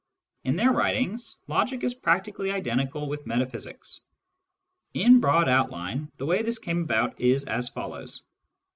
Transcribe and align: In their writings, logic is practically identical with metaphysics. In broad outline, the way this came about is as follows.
In 0.45 0.55
their 0.55 0.71
writings, 0.71 1.37
logic 1.45 1.83
is 1.83 1.93
practically 1.93 2.49
identical 2.51 3.07
with 3.07 3.27
metaphysics. 3.27 3.99
In 4.95 5.19
broad 5.19 5.47
outline, 5.47 6.11
the 6.17 6.25
way 6.25 6.41
this 6.41 6.57
came 6.57 6.81
about 6.81 7.21
is 7.21 7.43
as 7.43 7.69
follows. 7.69 8.23